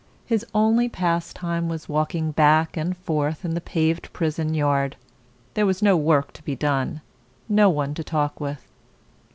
His 0.25 0.43
only 0.55 0.89
pastime 0.89 1.69
was 1.69 1.87
walking 1.87 2.31
back 2.31 2.75
and 2.75 2.97
forth 2.97 3.45
in 3.45 3.53
the 3.53 3.61
paved 3.61 4.11
prison 4.13 4.55
yard. 4.55 4.95
There 5.53 5.67
was 5.67 5.83
no 5.83 5.95
work 5.95 6.33
to 6.33 6.43
be 6.43 6.55
done, 6.55 7.01
no 7.47 7.69
one 7.69 7.93
to 7.93 8.03
talk 8.03 8.39
with. 8.39 8.63